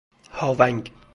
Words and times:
هاونگ 0.31 0.91